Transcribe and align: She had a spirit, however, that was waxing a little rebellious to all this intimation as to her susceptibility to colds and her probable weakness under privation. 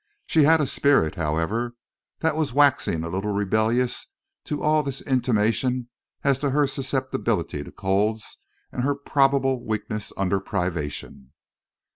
She 0.25 0.45
had 0.45 0.59
a 0.59 0.65
spirit, 0.65 1.13
however, 1.13 1.75
that 2.21 2.35
was 2.35 2.53
waxing 2.53 3.03
a 3.03 3.07
little 3.09 3.31
rebellious 3.33 4.07
to 4.45 4.63
all 4.63 4.81
this 4.81 5.01
intimation 5.03 5.89
as 6.23 6.39
to 6.39 6.49
her 6.49 6.65
susceptibility 6.65 7.63
to 7.63 7.71
colds 7.71 8.39
and 8.71 8.81
her 8.81 8.95
probable 8.95 9.63
weakness 9.63 10.11
under 10.17 10.39
privation. 10.39 11.33